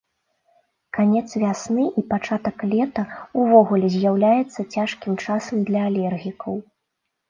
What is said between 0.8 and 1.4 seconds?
Канец